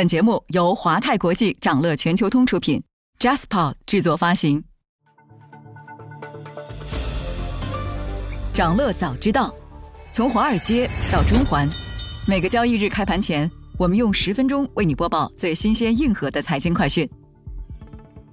[0.00, 2.82] 本节目由华泰国际掌乐全球通出品
[3.18, 4.64] ，JasPod 制作发行。
[8.54, 9.54] 掌乐早知道，
[10.10, 11.68] 从华尔街到中环，
[12.26, 17.06] 每个交易日开盘前，我们用十分钟为你播报最新鲜、硬核的财经快讯。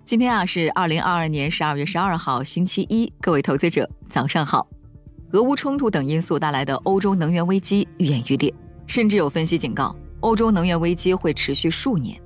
[0.06, 4.66] 今天啊是二零二二年十二月十二号，星期一，各位投资者早上好。
[5.34, 8.54] 俄乌冲突等因素带来的欧洲能源危机愈演愈烈，
[8.86, 9.94] 甚至有分析警告。
[10.22, 12.20] 欧洲能源危机会持续数年。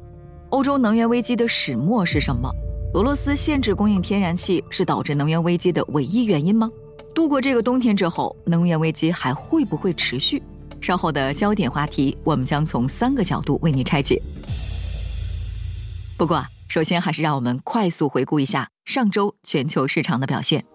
[0.49, 2.49] 欧洲能源危机的始末是什么？
[2.93, 6.69] 俄罗斯限制供应天然气是导致能源危机的唯一原因吗？
[7.15, 10.41] 度过这个冬天之后，能源危机还会不会持续？
[10.81, 14.21] 稍后的焦点话题，我们将从三个角度为你拆解。
[16.17, 20.65] 不过，首先还是让我们快速回顾一下上周全球市场的表现。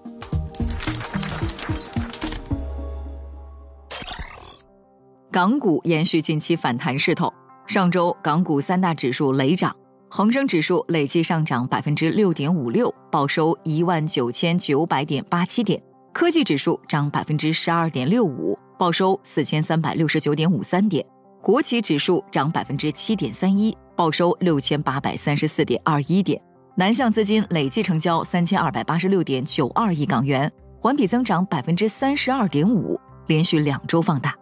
[5.37, 7.31] 港股延续近期反弹势头，
[7.67, 9.77] 上周港股三大指数累涨，
[10.09, 15.79] 恒生指数累计上涨百分之六点五六，报收一万九千九百点八七点；
[16.15, 21.05] 科技指数涨百分之十二点六五，报收四千三百六十九点五三点；
[21.43, 26.41] 国企指数涨百分之七点三一，报收六千八百三十四点二一点。
[26.77, 34.35] 南向资金累计成交三千二百八十六点九二亿港元，环比增长百分之三十二点五，连续两周放大。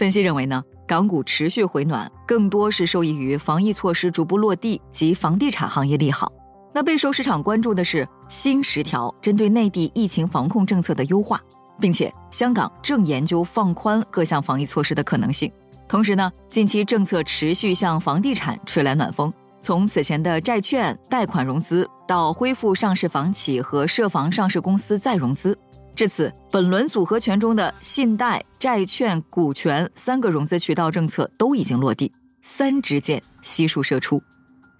[0.00, 6.32] 分析认为呢，港股持续回暖，更多是受益于防疫措施逐步落地及房地产行业利好。
[6.72, 11.38] 那备受市场关注的是新十条针对内地疫情防控政策的优化，
[11.78, 15.52] 并且香港正研究放宽各项防疫措施的可能性。
[15.86, 25.54] 同时呢，近期政策持续向房地产吹来暖风，从此前的债券贷款融资到恢复上市房企和涉房上市公司再融资。
[26.00, 34.22] 至此，本轮组合拳中的信贷、债券、股权三个融资渠道政策都已经落地，三支箭悉数射出。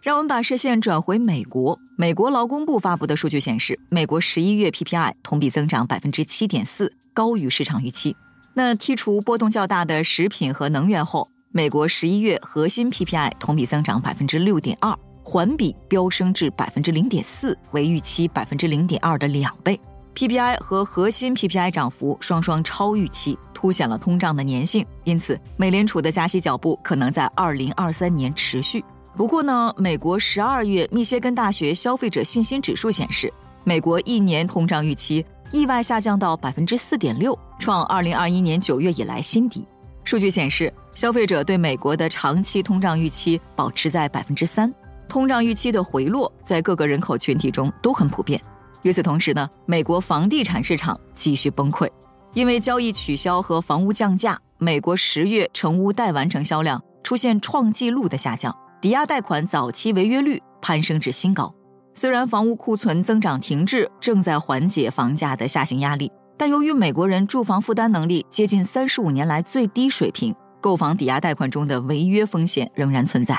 [0.01, 8.17] 让我们把视线转回美国，美国劳工部发布的数据显示，美国十一月 PPI 同比增长百分之七点四，高于市场预期。
[8.55, 19.79] 那剔除波动较大的食品和能源后，美国十一月核心 PPI 同比增长百分之六点二，环比飙升至百分之零点四，为预期百分之零点二的两倍。
[20.15, 24.85] PPI 和核心 PPI 涨幅双双超预期，凸显了通胀的粘性。
[25.05, 28.85] 因此，美联储的加息脚步可能在二零二三年持续。
[29.17, 33.33] 不过呢，美国十二月密歇根大学消费者信心指数显示，
[33.65, 39.67] 美国一年通胀预期意外下降到百分之四点六，创二零二一年九月以来新低。
[40.05, 44.73] 数据显示，消费者对美国的长期通胀预期保持在百分之三，
[45.09, 48.41] 通胀预期的回落在各个人口群体中都很普遍。
[48.83, 51.89] 与此同时呢，美国房地产市场继续崩溃，
[52.35, 61.55] 因为交易取消和房屋降价，美国十月成屋待完成销量出现创纪录的下降，抵押贷款早期违约率攀升至新高。
[61.93, 73.39] 虽然房屋库存增长停滞，正在缓解房价的下行压力，但由于美国人住房负担能力接近三十五年来最低水平，购房抵押贷款中的违约风险仍然存在。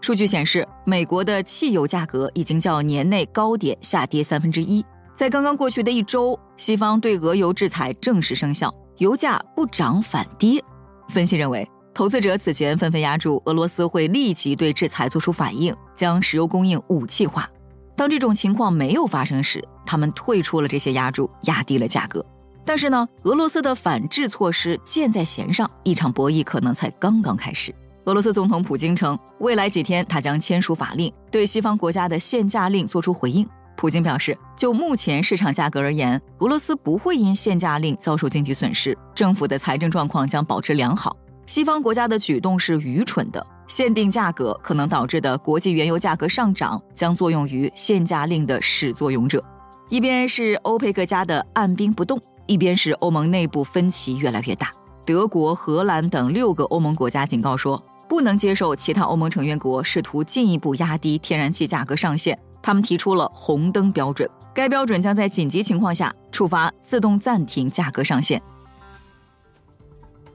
[0.00, 4.84] 数据显示，美国的汽油价格已经较年内高点下跌三分之一。
[5.14, 10.62] 在刚刚过去的一周，西方对俄油制裁正式生效，油价不涨反跌。
[11.10, 17.46] 分析认为，投资者此前纷纷压住俄罗斯会立即对制裁做出反应，将石油供应武器化。
[17.94, 22.24] 当这种情况没有发生时，他们退出了这些压注，压低了价格。
[22.64, 27.74] 但是呢，俄罗斯的反制措施箭在弦上，一场博弈可能才刚刚开始。
[28.10, 33.48] 俄罗斯总统普京称，未来几天他将签署法令，对西方国家的限价令作出回应。
[33.76, 41.16] 普京表示，就目前市场价格而言，俄罗斯不会因限价令遭受经济损失，政府的财政状况将保持良好。
[41.46, 49.40] 西方国家的举动是愚蠢的，限定价格可能导致的国际原油价格上涨将作用于限价令的始作俑者。
[49.88, 54.72] 一边是欧佩克家的按兵不动，一边是欧盟内部分歧越来越大。
[55.06, 57.80] 德国、荷兰等六个欧盟国家警告说。
[58.10, 68.42] 不能接受其他欧盟成员国试图进一步压低天然气价格上限，他们提出了红灯标准，该标准将在紧急情况下触发自动暂停价格上限。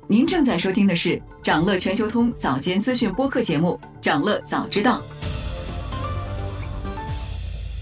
[0.08, 5.02] 您正在收听的是长乐全球通早间资讯播客节目《长乐早知道》。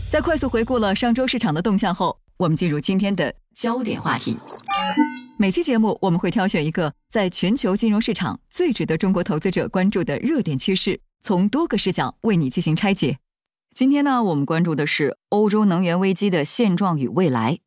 [0.09, 4.35] 在快速回顾了上周市场的动向后，我们进入今天的焦点话题。
[5.37, 13.17] 每期节目我们会挑选一个在全球金融市场最值得中国投资者关注的热点趋势，从多个视角为你进行拆解。
[13.75, 17.59] 今天呢，我们关注的是欧洲能源危机的现状与未来。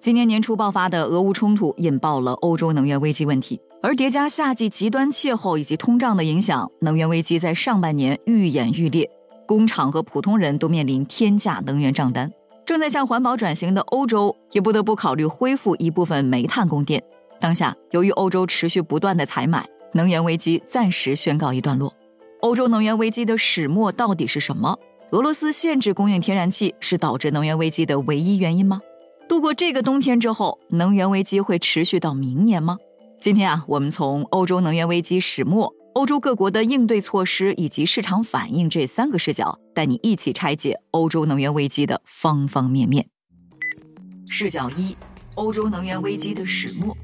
[0.00, 9.08] 今年年初爆发的俄乌冲突引爆了欧洲能源危机问题，而叠加夏季极端气候以及通胀的影响，能源危机在上半年愈演愈烈，
[9.46, 12.32] 工厂和普通人都面临天价能源账单。
[12.72, 17.04] 正在向环保转型的欧洲也不得不考虑恢复一部分煤炭供电。
[17.38, 21.92] 当下，由于欧洲持续不断的采买，能源危机暂时宣告一段落。
[22.40, 24.78] 欧洲能源危机的始末到底是什么？
[25.10, 28.80] 俄罗斯限制供应天然气是导致能源危机的唯一原因吗？
[29.28, 32.78] 度过这个冬天之后，能源危机会持续到明年吗？
[33.20, 43.08] 今天啊，我们从欧洲能源危机始末、欧洲各国的应对措施以及市场反应这三个视角，带你一起拆解欧洲能源危机的方方面面。
[44.28, 44.96] 视角一：
[45.34, 46.96] 欧洲能源危机的始末。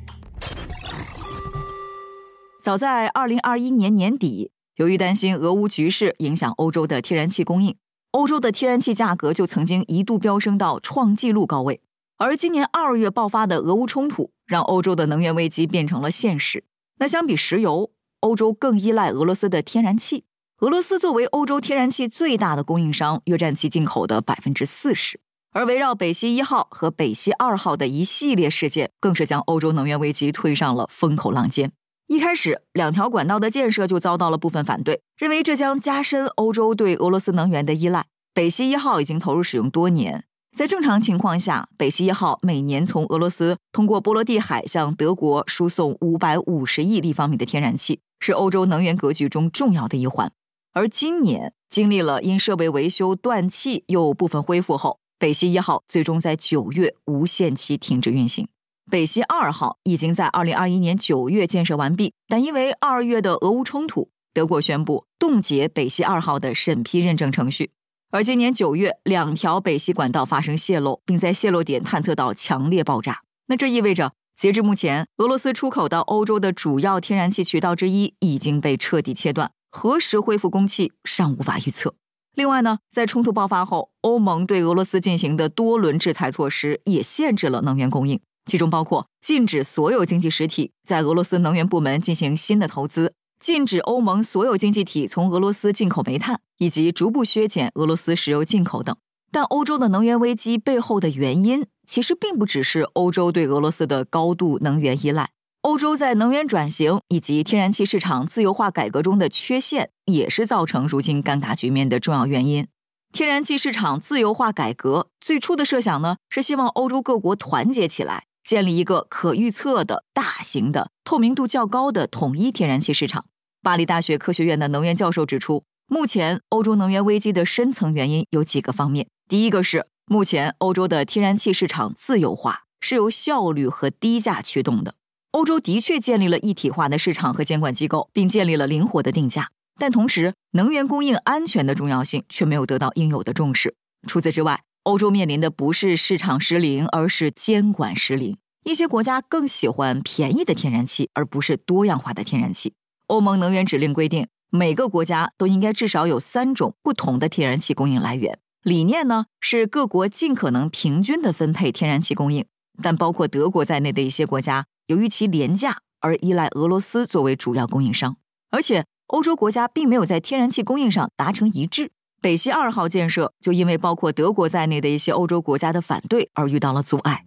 [2.63, 7.77] 早在二零二一年年底，由于担心俄乌局势影响欧洲的天然气供应，
[8.13, 11.83] 欧洲的天然气价格就曾经一度飙升到创纪录高位。
[12.17, 16.65] 而今年二月爆发的俄乌冲突，让欧洲的能源危机变成了现实。
[17.01, 20.25] 那相比石油，欧洲更依赖俄罗斯的天然气。
[20.61, 25.21] 俄罗斯作为欧洲天然气最大的供应商，约占其进口的百分之四十。
[25.53, 31.73] 而围绕北溪一号和北溪二号的一系列事件，更是将欧洲能源危机推上了风口浪尖。
[32.09, 38.07] 一开始，两条管道的建设就遭到了部分反对，认为这将加深欧洲对俄罗斯能源的依赖。
[38.35, 40.25] 北溪一号已经投入使用多年。
[40.57, 50.33] 在正常情况下，北溪一号每年从俄罗斯通过波罗的海向德国输送五百五十亿立方米的天然气，是欧洲能源格局中重要的一环。
[50.73, 58.49] 而今年经历了因设备维修断气又部分恢复后，北溪一号最终在九月无限期停止运行。
[58.91, 67.73] 北溪二号已经在二零二一年九月建设完毕，但因为二月的俄乌冲突，德国宣布冻结北溪二号的审批认证程序。
[68.11, 73.21] 而今年九月，两条北溪管道发生泄漏，并在泄漏点探测到强烈爆炸。
[73.49, 81.97] 那这意味着，截至目前，俄罗斯出口到欧洲的主要天然气渠道之一已经被彻底切断，何时恢复供气尚无法预测。
[82.37, 93.15] 另外呢，在冲突爆发后，欧盟对俄罗斯进行的多轮制裁措施也限制了能源供应，其中包括禁止所有经济实体在俄罗斯能源部门进行新的投资。
[93.41, 98.97] 禁止欧盟所有经济体从俄罗斯进口煤炭，以及逐步削减俄罗斯石油进口等。
[99.33, 105.31] 但欧洲的能源危机背后的原因，其实并不只是欧洲对俄罗斯的高度能源依赖。
[105.63, 112.69] 欧洲在能源转型以及天然气市场自由化改革中的缺陷，也是造成如今尴尬局面的重要原因。
[113.11, 118.25] 天然气市场自由化改革最初的设想呢，是希望欧洲各国团结起来。
[118.45, 123.27] 建立一个可预测的大型的、透明度较高的统一天然气市场。
[123.63, 129.07] 巴黎大学科学院的能源教授指出，目前欧洲能源危机的深层原因有几个方面。
[129.29, 134.95] 第一个是，目前欧洲的天然气市场自由化是由效率和低价驱动的。
[135.33, 143.75] 欧洲的确建立了一体化的市场和监管机构，并建立了灵活的定价，但同时，能源供应安全的重要性却没有得到应有的重视。
[144.07, 148.39] 除此之外，欧洲面临的不是市场失灵，而是监管失灵。
[148.65, 152.73] 一些国家更喜欢便宜的天然气，而不是多样化的天然气。
[153.09, 158.39] 欧盟能源指令规定，每个国家都应该至少有三种不同的天然气供应来源。
[158.63, 162.45] 理念呢是各国尽可能平均的分配天然气供应，
[162.83, 168.17] 但包括德国在内的一些国家，由于其廉价而依赖俄罗斯作为主要供应商。
[168.51, 171.93] 而且，欧洲国家并没有在天然气供应上达成一致。
[172.21, 177.25] 北溪二号建设就因为包括德国在内的一些欧洲国家的反对而遇到了阻碍。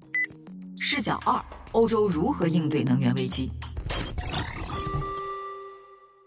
[0.80, 3.52] 视角二：欧洲如何应对能源危机？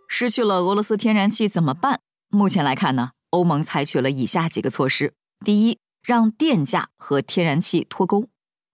[0.09, 2.01] 失去了俄罗斯天然气怎么办？
[2.31, 5.15] 目前来看呢，欧盟采取了以下几个措施：
[5.45, 8.29] 第一，让电价和天然气脱钩。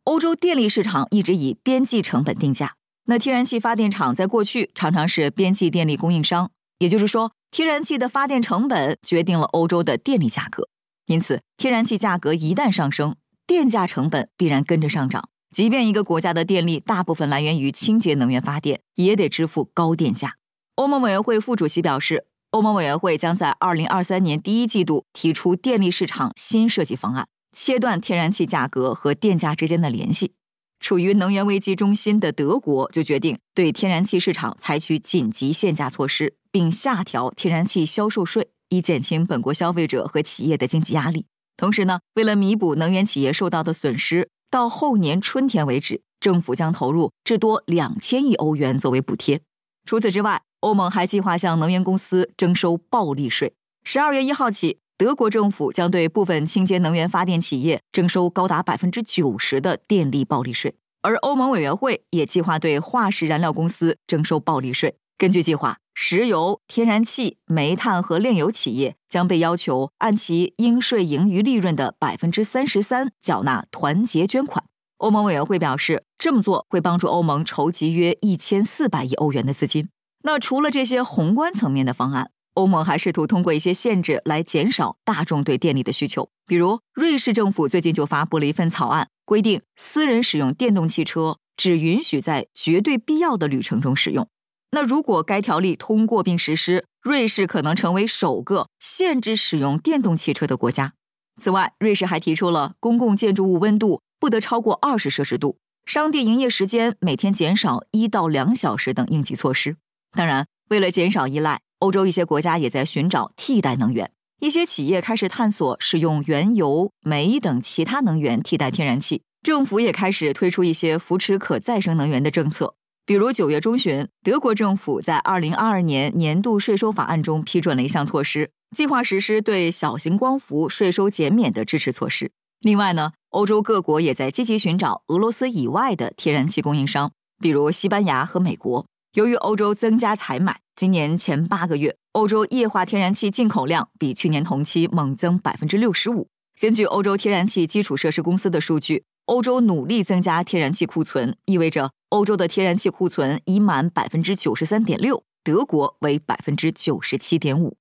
[0.04, 2.74] 欧洲电力市场一直以边际成本定价，
[3.06, 7.32] 那天然气发电厂在过去常常是边际电力供应商，也就是说。
[7.52, 10.68] 天然气的发电成本决定了欧洲的电力价格，
[11.06, 15.28] 因此天然气价格一旦上升，电价成本必然跟着上涨。
[15.50, 20.36] 即便一个国家的电力大部分来源于清洁能源发电，也得支付高电价。
[20.76, 30.34] 欧盟委员会副主席表示，欧盟委员会将在二零二三年第一季度提出电力市场新设计方案，切断天然气价格和电价之间的联系。
[30.80, 36.34] 处于能源危机中心的德国就决定对天然气市场采取紧急限价措施。
[36.52, 41.26] 并下调天然气销售税，以减轻本国消费者和企业的经济压力。
[41.56, 49.42] 同时呢，为了弥补能源企业受到的损失，到后年春天为止，政府将投入至多两千亿欧元作为补贴。
[49.86, 53.54] 除此之外，欧盟还计划向能源公司征收暴利税。
[53.82, 60.76] 十二月一号起，德国政府将对部分清洁能源发电企业征收高达百分之九十的电力暴利税。
[61.02, 64.96] 而欧盟委员会也计划对化石燃料公司征收暴利税。
[65.16, 74.64] 根据计划，石油、天然气、煤炭和炼油企业将被要求按其应税盈余利润的百分之三十三缴纳团结捐款。
[74.98, 79.88] 欧盟委员会表示，这么做会帮助欧盟筹集约一千四百亿欧元的资金。
[80.22, 86.30] 那除了这些宏观层面的方案，欧盟还试图通过一些限制来减少大众对电力的需求。
[86.46, 94.28] 比如，瑞士政府最近就发布了一份草案，规定私人使用电动汽车只允许在绝对必要的旅程中使用。
[94.72, 100.92] 那如果该条例通过并实施，瑞士可能成为首个限制使用电动汽车的国家。
[101.40, 109.76] 此外，瑞士还提出了公共建筑物温度不得超过二十摄氏度，商店营业时间每天减少一到两小时等应急措施。
[110.12, 114.10] 当然，为了减少依赖，欧洲一些国家也在寻找替代能源。
[114.40, 119.22] 一些企业开始探索使用原油、煤等其他能源替代天然气。
[119.42, 122.74] 政府也开始推出一些扶持可再生能源的政策。
[123.06, 132.30] 比如九月中旬，德国政府在二零二二年年度税收法案中批准了一项措施，计划实施对小型光伏税收减免的支持措施。
[132.60, 138.86] 另外呢，欧洲各国也在积极寻找俄罗斯以外的天然气供应商，比如西班牙和美国。
[139.14, 146.28] 由于欧洲增加采买，今年前八个月，欧洲液化天然气进口量比去年同期猛增百分之六十五。
[146.60, 157.76] 根据欧洲天然气基础设施公司的数据，欧洲努力增加天然气库存，意味着欧洲的天然气库存已满百分之九十三点六，德国为百分之九十七点五。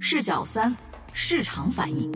[0.00, 0.76] 视角三：
[1.12, 2.10] 市场反应。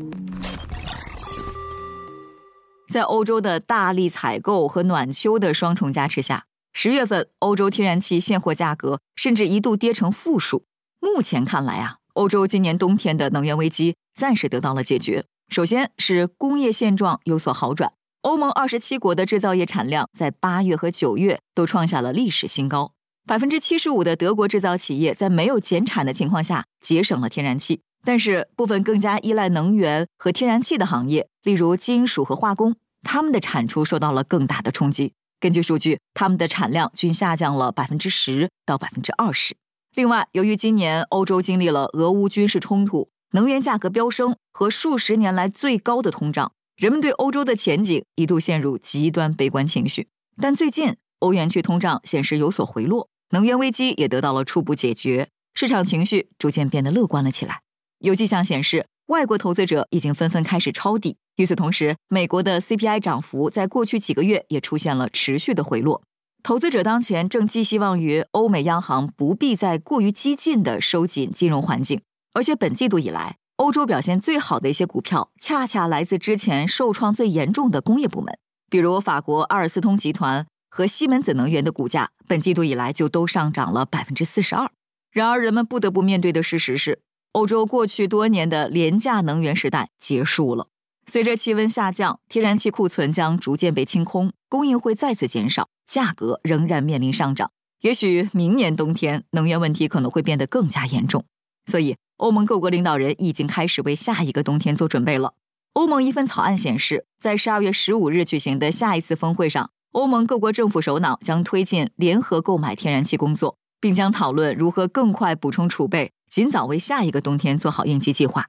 [2.92, 6.46] 在欧洲的大力采购和暖秋的双重加持下。
[6.72, 10.64] 十月份，欧洲天然气现货价格甚至一度跌成负数。
[11.00, 15.24] 目前看来啊，欧洲今年冬天的能源危机暂时得到了解决。
[15.48, 22.92] 首先是工业现状有所好转，欧盟二十七国的制造业产量在八月和九月都创下了历史新高。
[23.26, 35.12] 百分之七十五的德国制造企业在没有减产的情况下节省了天然气，但是部分更加依赖能源和天然气的行业，例如金属和化工，他们的产出受到了更大的冲击。
[35.40, 39.56] 根据数据，他们的产量均下降了百分之十到百分之二十。
[39.94, 50.08] 另外，由于今年欧洲经历了俄乌军事冲突、能源价格飙升和数十年来最高的通胀，人们对欧洲的前景一度陷入极端悲观情绪。
[50.40, 57.62] 但最近，欧元区通胀显示有所回落，能源危机也得到了初步解决，市场情绪逐渐变得乐观了起来。
[58.00, 58.86] 有迹象显示。
[59.08, 61.16] 外国投资者已经纷纷开始抄底。
[61.36, 66.02] 与此同时，美国的 CPI 涨幅在过去几个月也出现了持续的回落。
[66.42, 72.02] 投资者当前正寄希望于欧美央行不必再过于激进的收紧金融环境。
[72.34, 78.38] 而且本季度以来，欧洲表现最好的一些股票，恰恰来自之前受创最严重的工业部门，
[78.68, 84.70] 比如法国阿尔斯通集团和西门子能源的股价，本季度以来就都上涨了百分之四十二。
[85.10, 87.00] 然而，人们不得不面对的事实是。
[87.38, 90.66] 欧洲过去多年的廉价能源时代结束了。
[91.06, 97.52] 随着气温下降，天然气库存将逐渐被清空，供应会再次减少，价格仍然面临上涨。
[97.82, 101.24] 也许明年冬天能源问题可能会变得更加严重。
[101.66, 105.34] 所以，欧盟各国领导人已经开始为下一个冬天做准备了。
[105.74, 116.10] 欧盟一份草案显示，在十二月十五日举行的下一次峰会上，欧盟各国政府首脑将推进联合购买天然气工作，并将讨论如何更快补充储备。
[116.28, 118.46] 尽早为下一个冬天做好应急计划。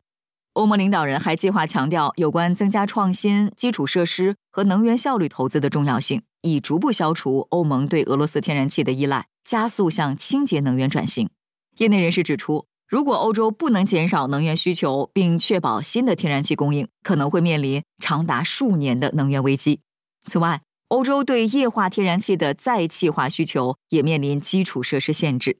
[0.53, 11.29] 欧盟领导人还计划强调有关增加创新、基础设施和能源效率投资的重要性，以逐步消除欧盟对俄罗斯天然气的依赖，加速向清洁能源转型。
[11.77, 19.81] 业内人士指出，如果欧洲不能减少能源需求并确保新的天然气供应，可能会面临长达数年的能源危机。
[20.25, 25.59] 此外，欧洲对液化天然气的再气化需求也面临基础设施限制。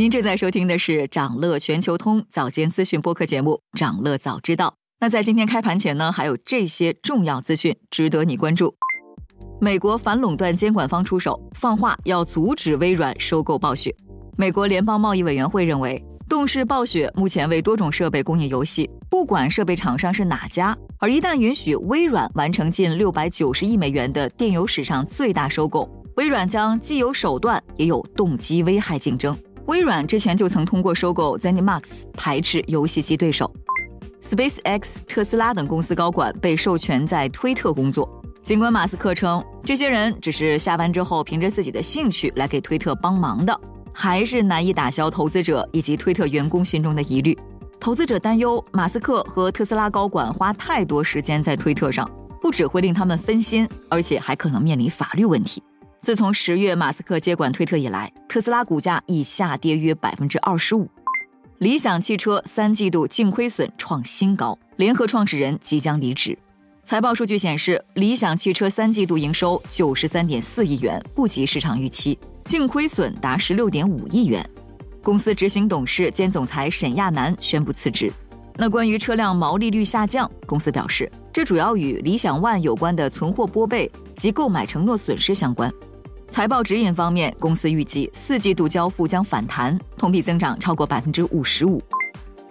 [0.00, 4.68] 您正在收听的是长乐全球通早间资讯播客节目《长乐早知道》。
[4.98, 8.74] 那在今天开盘前呢，还有这些重要资讯值得你关注。
[9.60, 13.94] 美国反垄断监管方出手放话，要阻止微软收购暴雪。
[14.38, 20.74] 美国联邦贸易委员会认为，动视暴雪目前为多种设备供应游戏，不管设备厂商是哪家。
[20.98, 29.36] 而一旦允许微软完成近六百九十亿美元的电游史上最大收购，微软将既有手段，也有动机危害竞争。
[29.70, 31.82] 微软之前就曾通过收购 ZeniMax
[32.14, 33.48] 排斥游戏机对手。
[34.20, 43.60] SpaceX、特斯拉等公司高管被授权在推特工作，尽管马斯克称这些人只是下班之后凭着自己的兴趣来给推特帮忙的，
[43.92, 47.38] 还是难以打消投资者以及推特员工心中的疑虑。
[47.78, 52.10] 投资者担忧马斯克和特斯拉高管花太多时间在推特上，
[52.42, 55.62] 不只会令他们分心，而且还可能面临法律问题。
[56.00, 60.88] 自从十月马斯克接管推特以来，特斯拉股价已下跌约百分之二十五。
[61.58, 66.36] 理想汽车三季度净亏损创新高，联合创始人即将离职。
[66.82, 74.48] 财报数据显示，理想汽车三季度营收九十三点四亿元，不及市场预期，净亏损达十六点五亿元。
[75.02, 78.10] 公司执行董事兼总裁沈亚楠宣布辞职。
[78.56, 85.70] 那关于车辆毛利率下降，公司表示，这主要与理想 ONE 有关的存货拨备及购买承诺损失相关。
[86.30, 91.82] 财报指引方面，公司预计四季度交付将反弹，同比增长超过百分之五十五。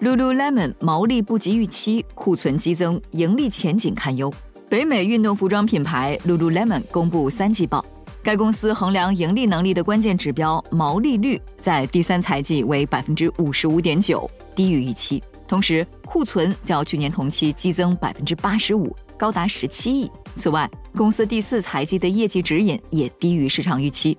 [0.02, 4.32] Lululemon 毛利不及预期，库存激增，盈利前景堪忧。
[4.68, 7.84] 北美运动服装品牌 Lululemon 公布三季报，
[8.22, 15.24] 该公司衡量盈利能力的关键指标毛利率在第三财季为百分之五十五点九，低于预期。
[15.48, 20.12] 同时，库存较去年同期激增百分之八十五，高达十七亿。
[20.36, 24.18] 此外，公司第四财季的业绩指引也低于市场预期。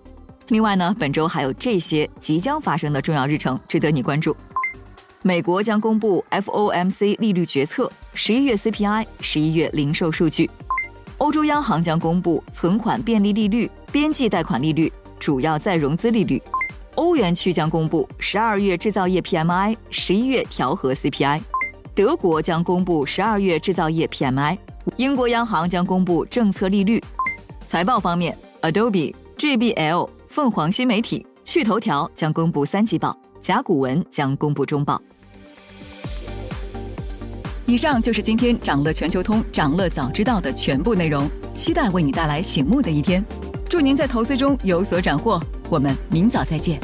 [0.48, 4.34] 另外呢，本周还有这些即将发生的重要日程值得你关注：
[5.22, 10.48] 美国将公布 FOMC 利率决策，十一月 CPI，十一月零售数据；
[11.18, 16.40] 欧洲央行将公布存款便利利率、边际贷款利率、主要再融资利率；
[16.94, 21.40] 欧元区将公布十二月制造业 PMI，十一月调和 CPI；
[21.94, 24.56] 德国将公布十二月制造业 PMI。
[24.96, 27.02] 英国央行将公布政策利率。
[27.68, 35.00] 财报方面，Adobe、JBL、凤凰新媒体、趣头条将公布三季报，甲骨文将公布中报。
[37.66, 43.24] 以上就是今天掌乐全球通、掌乐早知道的全部内容，期待为你带来醒目的一天。
[43.68, 46.80] 祝您在投资中有所斩获，我们明早再见。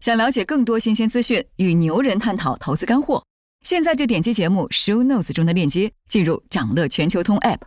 [0.00, 3.22] 想了解更多新鲜资讯，与牛人探讨投资干货。
[3.66, 7.58] 现在就点击节目 show notes 中的链接，进入掌乐全球通 app。